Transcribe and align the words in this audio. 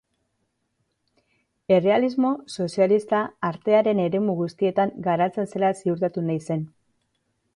Errealismo 1.75 2.31
sozialista 2.53 3.19
artearen 3.51 4.03
eremu 4.07 4.35
guztietan 4.41 4.93
garatzen 5.09 5.51
zela 5.55 5.73
ziurtatu 5.83 6.27
nahi 6.31 6.41
zen. 6.51 6.67